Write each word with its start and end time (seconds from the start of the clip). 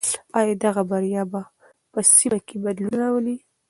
آیا 0.37 0.53
دغه 0.65 0.81
بریا 0.89 1.23
به 1.31 1.41
په 1.91 1.99
سیمه 2.15 2.39
کې 2.47 2.55
بدلون 2.65 2.93
راولي؟ 3.01 3.37